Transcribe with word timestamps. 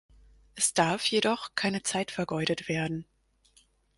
Es 0.55 0.73
darf 0.73 1.05
jedoch 1.05 1.51
keine 1.53 1.83
Zeit 1.83 2.09
vergeudet 2.09 2.67
werden. 2.67 3.05